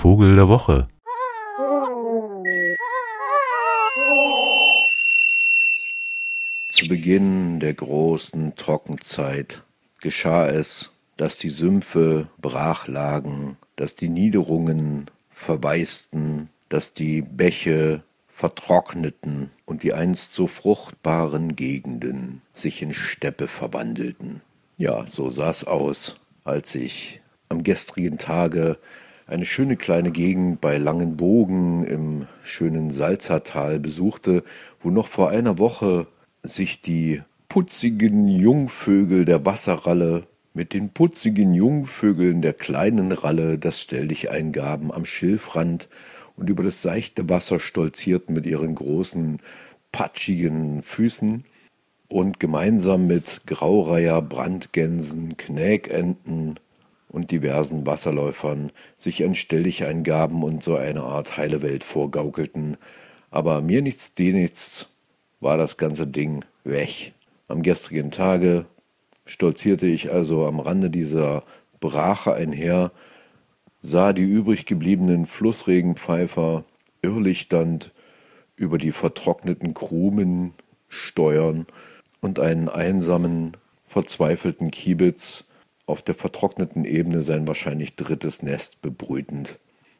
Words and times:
Vogel 0.00 0.34
der 0.34 0.48
Woche. 0.48 0.88
Zu 6.70 6.88
Beginn 6.88 7.60
der 7.60 7.74
großen 7.74 8.56
Trockenzeit 8.56 9.62
geschah 10.00 10.48
es, 10.48 10.90
dass 11.18 11.36
die 11.36 11.50
Sümpfe 11.50 12.28
brach 12.38 12.88
lagen, 12.88 13.58
dass 13.76 13.94
die 13.94 14.08
Niederungen 14.08 15.10
verwaisten, 15.28 16.48
dass 16.70 16.94
die 16.94 17.20
Bäche 17.20 18.02
vertrockneten 18.26 19.50
und 19.66 19.82
die 19.82 19.92
einst 19.92 20.32
so 20.32 20.46
fruchtbaren 20.46 21.56
Gegenden 21.56 22.40
sich 22.54 22.80
in 22.80 22.94
Steppe 22.94 23.48
verwandelten. 23.48 24.40
Ja, 24.78 25.06
so 25.06 25.28
sah's 25.28 25.64
aus, 25.64 26.18
als 26.44 26.74
ich 26.74 27.20
am 27.50 27.62
gestrigen 27.62 28.16
Tage 28.16 28.78
eine 29.30 29.46
schöne 29.46 29.76
kleine 29.76 30.10
Gegend 30.10 30.60
bei 30.60 30.76
Langenbogen 30.76 31.84
im 31.84 32.26
schönen 32.42 32.90
Salzertal 32.90 33.78
besuchte, 33.78 34.42
wo 34.80 34.90
noch 34.90 35.06
vor 35.06 35.30
einer 35.30 35.58
Woche 35.58 36.08
sich 36.42 36.80
die 36.80 37.22
putzigen 37.48 38.26
Jungvögel 38.26 39.24
der 39.24 39.44
Wasserralle 39.46 40.26
mit 40.52 40.72
den 40.72 40.90
putzigen 40.90 41.54
Jungvögeln 41.54 42.42
der 42.42 42.54
kleinen 42.54 43.12
Ralle 43.12 43.56
das 43.56 43.80
Stelldicheingaben 43.80 44.92
am 44.92 45.04
Schilfrand 45.04 45.88
und 46.36 46.50
über 46.50 46.64
das 46.64 46.82
seichte 46.82 47.28
Wasser 47.28 47.60
stolzierten 47.60 48.34
mit 48.34 48.46
ihren 48.46 48.74
großen, 48.74 49.38
patschigen 49.92 50.82
Füßen 50.82 51.44
und 52.08 52.40
gemeinsam 52.40 53.06
mit 53.06 53.42
Graureiher, 53.46 54.22
Brandgänsen, 54.22 55.36
Knäkenten 55.36 56.56
und 57.10 57.30
diversen 57.30 57.86
Wasserläufern 57.86 58.70
sich 58.96 59.22
ein 59.24 59.34
Stelldicheingaben 59.34 60.42
und 60.42 60.62
so 60.62 60.76
eine 60.76 61.02
Art 61.02 61.36
heile 61.36 61.60
Welt 61.62 61.84
vorgaukelten. 61.84 62.76
Aber 63.30 63.60
mir 63.60 63.82
nichts, 63.82 64.14
dir 64.14 64.32
nichts, 64.32 64.88
war 65.40 65.56
das 65.58 65.76
ganze 65.76 66.06
Ding 66.06 66.44
weg. 66.64 67.12
Am 67.48 67.62
gestrigen 67.62 68.10
Tage 68.10 68.66
stolzierte 69.24 69.86
ich 69.86 70.12
also 70.12 70.46
am 70.46 70.60
Rande 70.60 70.90
dieser 70.90 71.42
Brache 71.80 72.34
einher, 72.34 72.92
sah 73.82 74.12
die 74.12 74.22
übrig 74.22 74.66
gebliebenen 74.66 75.26
Flussregenpfeifer 75.26 76.64
irrlichternd 77.02 77.92
über 78.56 78.78
die 78.78 78.92
vertrockneten 78.92 79.74
Krumen 79.74 80.52
steuern 80.88 81.66
und 82.20 82.38
einen 82.38 82.68
einsamen, 82.68 83.56
verzweifelten 83.84 84.70
Kiebitz 84.70 85.44
auf 85.86 86.02
der 86.02 86.14
vertrockneten 86.14 86.84
Ebene 86.84 87.22
sein 87.22 87.48
wahrscheinlich 87.48 87.96
drittes 87.96 88.42
Nest 88.42 88.82
bebrütend. 88.82 89.58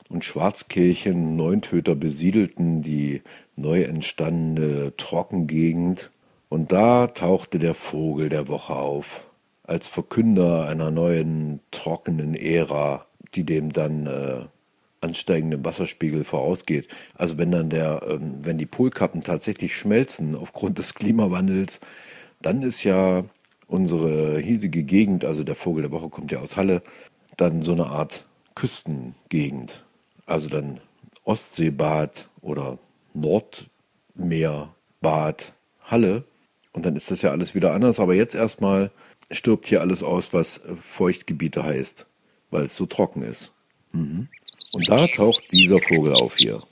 Und 0.09 0.25
Schwarzkirchen, 0.25 1.37
Neuntöter 1.37 1.95
besiedelten 1.95 2.83
die 2.83 3.23
neu 3.57 3.83
entstandene 3.83 4.93
Trockengegend 4.97 6.11
und 6.49 6.73
da 6.73 7.07
tauchte 7.07 7.61
der 7.61 7.75
Vogel 7.75 8.29
der 8.29 8.49
Woche 8.49 8.75
auf, 8.75 9.25
als 9.63 9.87
Verkünder 9.87 10.67
einer 10.67 10.91
neuen 10.91 11.61
trockenen 11.71 12.35
Ära, 12.35 13.07
die 13.35 13.45
dem 13.45 13.73
dann 13.73 14.07
äh, 14.07 14.41
ansteigenden 15.01 15.65
Wasserspiegel 15.65 16.25
vorausgeht. 16.25 16.89
Also 17.15 17.39
wenn 17.39 17.53
dann 17.53 17.71
der, 17.71 18.03
äh, 18.03 18.19
wenn 18.43 18.59
die 18.59 18.67
Polkappen 18.67 19.21
tatsächlich 19.21 19.77
schmelzen 19.77 20.35
aufgrund 20.35 20.79
des 20.79 20.95
Klimawandels, 20.95 21.81
dann 22.43 22.63
ist 22.63 22.83
ja 22.83 23.25
unsere 23.71 24.39
hiesige 24.41 24.83
Gegend, 24.83 25.25
also 25.25 25.45
der 25.45 25.55
Vogel 25.55 25.83
der 25.83 25.93
Woche 25.93 26.09
kommt 26.09 26.33
ja 26.33 26.41
aus 26.41 26.57
Halle, 26.57 26.83
dann 27.37 27.63
so 27.63 27.73
eine 27.73 27.87
Art 27.87 28.25
Küstengegend. 28.55 29.85
Also 30.27 30.49
dann 30.49 30.81
Ostseebad 31.25 32.29
oder 32.43 32.79
Nordmeerbad 33.15 35.55
Halle. 35.83 36.25
Und 36.73 36.87
dann 36.87 36.97
ist 36.97 37.11
das 37.11 37.23
ja 37.23 37.31
alles 37.31 37.55
wieder 37.55 37.73
anders. 37.73 38.01
Aber 38.01 38.15
jetzt 38.15 38.35
erstmal 38.35 38.91
stirbt 39.31 39.67
hier 39.67 39.81
alles 39.81 40.03
aus, 40.03 40.33
was 40.33 40.61
Feuchtgebiete 40.75 41.63
heißt, 41.63 42.07
weil 42.51 42.63
es 42.63 42.77
so 42.77 42.87
trocken 42.87 43.23
ist. 43.23 43.53
Mhm. 43.93 44.29
Und 44.73 44.89
da 44.89 45.07
taucht 45.07 45.45
dieser 45.53 45.81
Vogel 45.81 46.15
auf 46.15 46.37
hier. 46.37 46.63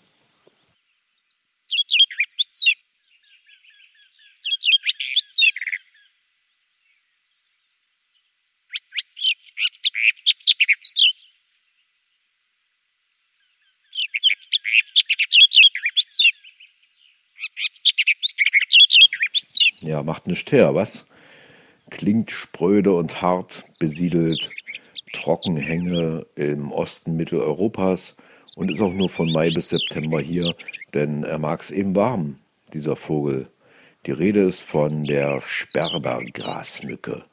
Ja, 19.88 20.02
macht 20.02 20.26
nichts 20.26 20.52
her, 20.52 20.74
was? 20.74 21.06
Klingt 21.88 22.30
spröde 22.30 22.92
und 22.92 23.22
hart, 23.22 23.64
besiedelt, 23.78 24.50
Trockenhänge 25.14 26.26
im 26.34 26.72
Osten 26.72 27.16
Mitteleuropas 27.16 28.14
und 28.54 28.70
ist 28.70 28.82
auch 28.82 28.92
nur 28.92 29.08
von 29.08 29.32
Mai 29.32 29.48
bis 29.48 29.70
September 29.70 30.20
hier, 30.20 30.54
denn 30.92 31.24
er 31.24 31.38
mag 31.38 31.62
es 31.62 31.70
eben 31.70 31.96
warm, 31.96 32.36
dieser 32.74 32.96
Vogel. 32.96 33.48
Die 34.04 34.10
Rede 34.10 34.42
ist 34.42 34.60
von 34.60 35.04
der 35.04 35.40
Sperbergrasmücke. 35.40 37.24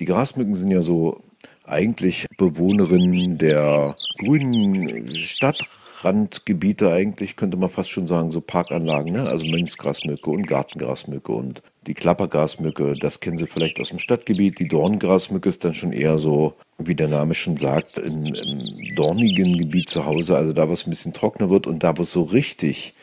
Die 0.00 0.06
Grasmücken 0.06 0.56
sind 0.56 0.72
ja 0.72 0.82
so 0.82 1.22
eigentlich 1.66 2.26
Bewohnerinnen 2.36 3.38
der 3.38 3.94
grünen 4.18 5.16
Stadt 5.16 5.64
Randgebiete 6.04 6.92
eigentlich, 6.92 7.36
könnte 7.36 7.56
man 7.56 7.70
fast 7.70 7.90
schon 7.90 8.06
sagen, 8.06 8.30
so 8.30 8.40
Parkanlagen, 8.40 9.12
ne? 9.12 9.28
also 9.28 9.46
Mönchsgrasmücke 9.46 10.30
und 10.30 10.46
Gartengrasmücke 10.46 11.32
und 11.32 11.62
die 11.86 11.94
Klappergrasmücke, 11.94 12.94
das 12.94 13.20
kennen 13.20 13.38
Sie 13.38 13.46
vielleicht 13.46 13.80
aus 13.80 13.90
dem 13.90 13.98
Stadtgebiet. 13.98 14.58
Die 14.58 14.68
Dorngrasmücke 14.68 15.48
ist 15.48 15.64
dann 15.64 15.74
schon 15.74 15.92
eher 15.92 16.18
so, 16.18 16.54
wie 16.78 16.94
der 16.94 17.08
Name 17.08 17.34
schon 17.34 17.56
sagt, 17.56 17.98
im, 17.98 18.26
im 18.26 18.94
dornigen 18.94 19.56
Gebiet 19.58 19.88
zu 19.88 20.04
Hause, 20.04 20.36
also 20.36 20.52
da, 20.52 20.68
wo 20.68 20.72
es 20.72 20.86
ein 20.86 20.90
bisschen 20.90 21.12
trockener 21.12 21.50
wird 21.50 21.66
und 21.66 21.82
da, 21.82 21.96
wo 21.96 22.02
es 22.02 22.12
so 22.12 22.22
richtig 22.22 22.94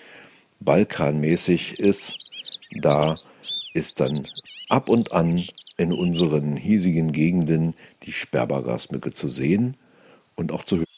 balkanmäßig 0.60 1.80
ist, 1.80 2.18
da 2.72 3.16
ist 3.74 4.00
dann 4.00 4.28
ab 4.70 4.90
und 4.90 5.12
an 5.14 5.46
in 5.78 5.92
unseren 5.92 6.56
hiesigen 6.56 7.12
Gegenden 7.12 7.74
die 8.04 8.12
Sperbergrasmücke 8.12 9.12
zu 9.12 9.28
sehen 9.28 9.78
und 10.36 10.52
auch 10.52 10.64
zu 10.64 10.78
hören. 10.78 10.93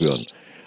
Hören. 0.00 0.22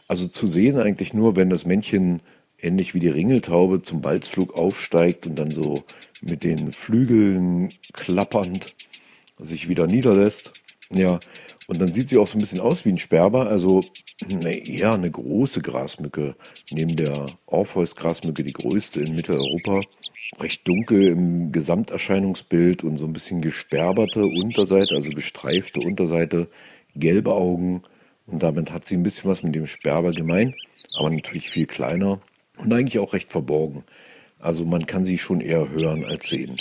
Also 0.07 0.27
zu 0.27 0.47
sehen 0.47 0.79
eigentlich 0.79 1.13
nur, 1.13 1.35
wenn 1.35 1.49
das 1.49 1.65
Männchen 1.65 2.21
ähnlich 2.59 2.93
wie 2.93 2.99
die 2.99 3.09
Ringeltaube 3.09 3.81
zum 3.81 4.01
Balzflug 4.01 4.53
aufsteigt 4.55 5.25
und 5.25 5.35
dann 5.35 5.53
so 5.53 5.83
mit 6.21 6.43
den 6.43 6.71
Flügeln 6.71 7.73
klappernd 7.93 8.73
sich 9.39 9.69
wieder 9.69 9.87
niederlässt. 9.87 10.53
Ja, 10.89 11.19
und 11.67 11.79
dann 11.79 11.93
sieht 11.93 12.09
sie 12.09 12.17
auch 12.17 12.27
so 12.27 12.37
ein 12.37 12.41
bisschen 12.41 12.61
aus 12.61 12.85
wie 12.85 12.89
ein 12.89 12.97
Sperber, 12.97 13.47
also 13.47 13.83
eher 14.27 14.93
eine 14.93 15.11
große 15.11 15.61
Grasmücke, 15.61 16.35
neben 16.71 16.95
der 16.95 17.27
Orpheus-Grasmücke 17.45 18.43
die 18.43 18.53
größte 18.53 19.01
in 19.01 19.15
Mitteleuropa. 19.15 19.81
Recht 20.39 20.67
dunkel 20.67 21.03
im 21.03 21.51
Gesamterscheinungsbild 21.51 22.83
und 22.83 22.97
so 22.97 23.05
ein 23.05 23.13
bisschen 23.13 23.41
gesperberte 23.41 24.25
Unterseite, 24.25 24.95
also 24.95 25.09
gestreifte 25.11 25.79
Unterseite, 25.79 26.49
gelbe 26.95 27.33
Augen, 27.33 27.83
und 28.27 28.43
damit 28.43 28.71
hat 28.71 28.85
sie 28.85 28.95
ein 28.95 29.03
bisschen 29.03 29.29
was 29.29 29.41
mit 29.41 29.55
dem 29.55 29.67
Sperber 29.67 30.11
gemein, 30.11 30.55
aber 30.97 31.09
natürlich 31.09 31.49
viel 31.49 31.65
kleiner 31.65 32.19
und 32.57 32.71
eigentlich 32.71 32.99
auch 32.99 33.13
recht 33.13 33.31
verborgen. 33.31 33.83
Also 34.39 34.65
man 34.65 34.85
kann 34.85 35.05
sie 35.05 35.17
schon 35.17 35.41
eher 35.41 35.69
hören 35.69 36.05
als 36.05 36.27
sehen. 36.27 36.57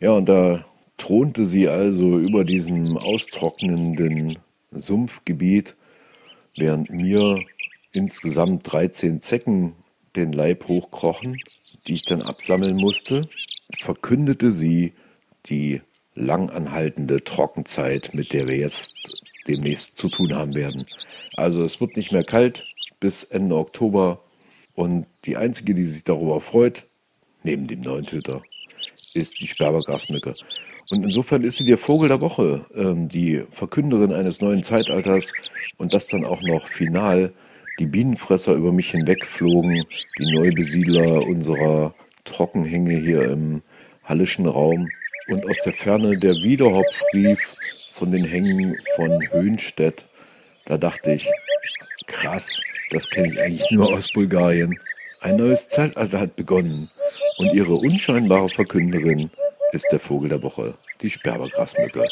Ja, 0.00 0.12
und 0.12 0.28
da 0.28 0.64
thronte 0.96 1.44
sie 1.44 1.68
also 1.68 2.18
über 2.18 2.44
diesem 2.44 2.96
austrocknenden 2.96 4.38
Sumpfgebiet, 4.70 5.76
während 6.56 6.90
mir 6.90 7.42
insgesamt 7.92 8.70
13 8.70 9.20
Zecken 9.20 9.74
den 10.14 10.32
Leib 10.32 10.68
hochkrochen, 10.68 11.38
die 11.86 11.94
ich 11.94 12.04
dann 12.04 12.22
absammeln 12.22 12.76
musste, 12.76 13.22
verkündete 13.76 14.52
sie 14.52 14.92
die 15.46 15.80
langanhaltende 16.18 17.22
Trockenzeit, 17.24 18.10
mit 18.12 18.32
der 18.32 18.48
wir 18.48 18.56
jetzt 18.56 18.94
demnächst 19.46 19.96
zu 19.96 20.08
tun 20.08 20.34
haben 20.34 20.54
werden. 20.54 20.84
Also 21.36 21.62
es 21.62 21.80
wird 21.80 21.96
nicht 21.96 22.12
mehr 22.12 22.24
kalt 22.24 22.64
bis 23.00 23.24
Ende 23.24 23.56
Oktober 23.56 24.22
und 24.74 25.06
die 25.24 25.36
einzige, 25.36 25.74
die 25.74 25.84
sich 25.84 26.04
darüber 26.04 26.40
freut, 26.40 26.86
neben 27.42 27.66
dem 27.66 27.80
neuen 27.80 28.06
Töter, 28.06 28.42
ist 29.14 29.40
die 29.40 29.48
Sperbergrasmücke. 29.48 30.32
Und 30.90 31.04
insofern 31.04 31.44
ist 31.44 31.56
sie 31.56 31.64
der 31.64 31.78
Vogel 31.78 32.08
der 32.08 32.22
Woche, 32.22 32.64
ähm, 32.74 33.08
die 33.08 33.44
Verkünderin 33.50 34.12
eines 34.12 34.40
neuen 34.40 34.62
Zeitalters 34.62 35.32
und 35.76 35.94
das 35.94 36.08
dann 36.08 36.24
auch 36.24 36.42
noch 36.42 36.66
final. 36.66 37.32
Die 37.78 37.86
Bienenfresser 37.86 38.54
über 38.54 38.72
mich 38.72 38.90
hinwegflogen, 38.90 39.84
die 40.18 40.32
Neubesiedler 40.32 41.26
unserer 41.26 41.94
Trockenhänge 42.24 42.98
hier 42.98 43.22
im 43.30 43.62
hallischen 44.04 44.46
Raum 44.46 44.88
und 45.28 45.48
aus 45.48 45.60
der 45.64 45.72
Ferne 45.72 46.16
der 46.16 46.32
Wiederhopf 46.32 47.02
rief 47.12 47.54
von 47.90 48.10
den 48.10 48.24
Hängen 48.24 48.76
von 48.96 49.20
Höhenstedt. 49.30 50.06
Da 50.64 50.78
dachte 50.78 51.12
ich, 51.12 51.28
krass, 52.06 52.60
das 52.90 53.08
kenne 53.08 53.28
ich 53.28 53.40
eigentlich 53.40 53.70
nur 53.70 53.92
aus 53.92 54.10
Bulgarien. 54.12 54.78
Ein 55.20 55.36
neues 55.36 55.68
Zeitalter 55.68 56.20
hat 56.20 56.36
begonnen 56.36 56.90
und 57.38 57.52
ihre 57.52 57.74
unscheinbare 57.74 58.48
Verkünderin 58.48 59.30
ist 59.72 59.88
der 59.92 60.00
Vogel 60.00 60.30
der 60.30 60.42
Woche, 60.42 60.74
die 61.02 61.10
Sperbergrasmücke. 61.10 62.04